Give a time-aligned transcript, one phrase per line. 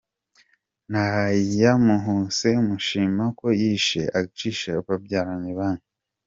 [0.91, 5.85] Nayamuha se mushima ko yishe cg akicisha babyara banjye?